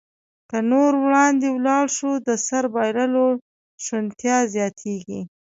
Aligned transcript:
که 0.49 0.57
نور 0.71 0.91
وړاندې 1.03 1.47
ولاړ 1.51 1.85
شو، 1.97 2.11
د 2.27 2.29
سر 2.47 2.63
بایللو 2.73 3.27
شونتیا 3.85 4.37
زیاتېږي. 4.55 5.21